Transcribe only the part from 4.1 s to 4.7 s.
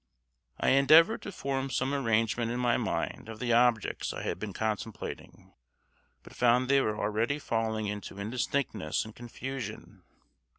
I had been